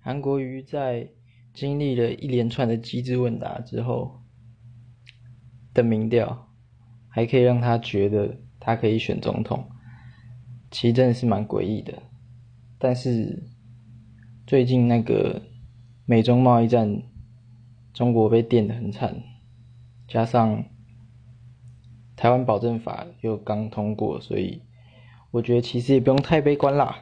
[0.00, 1.08] 韩国瑜在
[1.52, 4.22] 经历了一连串的机智问答之后
[5.74, 6.48] 的民调，
[7.08, 9.68] 还可以让他觉得他可以选总统，
[10.70, 11.92] 其实真的是蛮诡异的。
[12.78, 13.42] 但是
[14.46, 15.42] 最近那个
[16.06, 17.02] 美中贸易战，
[17.92, 19.22] 中国被电得很惨，
[20.08, 20.64] 加上
[22.16, 24.62] 台湾保证法又刚通过，所以
[25.30, 26.96] 我觉得其实也不用太悲观啦。